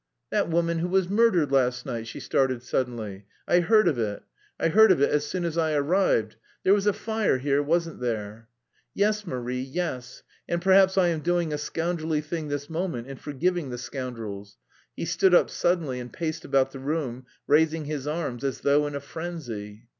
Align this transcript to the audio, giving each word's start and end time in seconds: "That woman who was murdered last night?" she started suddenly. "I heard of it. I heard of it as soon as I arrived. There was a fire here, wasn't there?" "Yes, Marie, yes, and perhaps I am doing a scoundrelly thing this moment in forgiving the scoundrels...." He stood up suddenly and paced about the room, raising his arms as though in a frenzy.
"That 0.31 0.49
woman 0.49 0.79
who 0.79 0.87
was 0.87 1.09
murdered 1.11 1.51
last 1.51 1.85
night?" 1.85 2.07
she 2.07 2.19
started 2.19 2.63
suddenly. 2.63 3.27
"I 3.47 3.59
heard 3.59 3.87
of 3.87 3.99
it. 3.99 4.23
I 4.59 4.69
heard 4.69 4.91
of 4.91 4.99
it 4.99 5.11
as 5.11 5.27
soon 5.27 5.45
as 5.45 5.59
I 5.59 5.73
arrived. 5.73 6.37
There 6.63 6.73
was 6.73 6.87
a 6.87 6.91
fire 6.93 7.37
here, 7.37 7.61
wasn't 7.61 7.99
there?" 7.99 8.47
"Yes, 8.95 9.27
Marie, 9.27 9.61
yes, 9.61 10.23
and 10.49 10.59
perhaps 10.59 10.97
I 10.97 11.09
am 11.09 11.19
doing 11.19 11.53
a 11.53 11.57
scoundrelly 11.59 12.21
thing 12.21 12.47
this 12.47 12.67
moment 12.67 13.09
in 13.09 13.17
forgiving 13.17 13.69
the 13.69 13.77
scoundrels...." 13.77 14.57
He 14.95 15.05
stood 15.05 15.35
up 15.35 15.51
suddenly 15.51 15.99
and 15.99 16.11
paced 16.11 16.43
about 16.45 16.71
the 16.71 16.79
room, 16.79 17.27
raising 17.45 17.85
his 17.85 18.07
arms 18.07 18.43
as 18.43 18.61
though 18.61 18.87
in 18.87 18.95
a 18.95 18.99
frenzy. 19.01 19.83